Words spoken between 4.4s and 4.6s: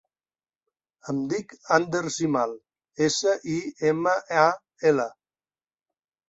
a,